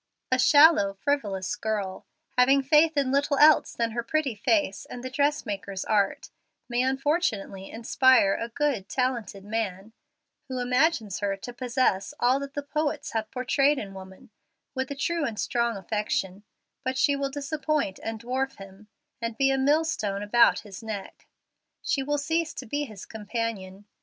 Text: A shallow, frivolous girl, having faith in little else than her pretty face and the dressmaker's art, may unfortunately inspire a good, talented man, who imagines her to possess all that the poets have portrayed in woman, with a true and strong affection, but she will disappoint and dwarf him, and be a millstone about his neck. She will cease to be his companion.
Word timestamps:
A 0.31 0.39
shallow, 0.39 0.93
frivolous 0.95 1.55
girl, 1.55 2.07
having 2.35 2.63
faith 2.63 2.97
in 2.97 3.11
little 3.11 3.37
else 3.37 3.73
than 3.75 3.91
her 3.91 4.01
pretty 4.01 4.33
face 4.33 4.85
and 4.87 5.03
the 5.03 5.11
dressmaker's 5.11 5.85
art, 5.85 6.31
may 6.67 6.81
unfortunately 6.81 7.69
inspire 7.69 8.33
a 8.33 8.49
good, 8.49 8.89
talented 8.89 9.45
man, 9.45 9.93
who 10.47 10.57
imagines 10.57 11.19
her 11.19 11.37
to 11.37 11.53
possess 11.53 12.15
all 12.19 12.39
that 12.39 12.55
the 12.55 12.63
poets 12.63 13.11
have 13.11 13.29
portrayed 13.29 13.77
in 13.77 13.93
woman, 13.93 14.31
with 14.73 14.89
a 14.89 14.95
true 14.95 15.23
and 15.23 15.39
strong 15.39 15.77
affection, 15.77 16.45
but 16.83 16.97
she 16.97 17.15
will 17.15 17.29
disappoint 17.29 17.99
and 18.01 18.19
dwarf 18.21 18.55
him, 18.57 18.87
and 19.21 19.37
be 19.37 19.51
a 19.51 19.57
millstone 19.59 20.23
about 20.23 20.61
his 20.61 20.81
neck. 20.81 21.27
She 21.83 22.01
will 22.01 22.17
cease 22.17 22.55
to 22.55 22.65
be 22.65 22.85
his 22.85 23.05
companion. 23.05 23.85